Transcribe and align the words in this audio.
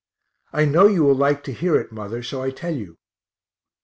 I 0.51 0.65
know 0.65 0.87
you 0.87 1.03
will 1.03 1.13
like 1.13 1.43
to 1.43 1.53
hear 1.53 1.75
it, 1.79 1.91
mother, 1.91 2.23
so 2.23 2.41
I 2.41 2.49
tell 2.49 2.73
you. 2.75 2.97